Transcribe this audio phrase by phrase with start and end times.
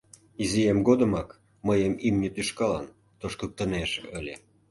[0.43, 1.29] Изиэм годымак
[1.67, 2.87] мыйым имне тӱшкалан
[3.19, 4.35] тошкыктынеже ыле...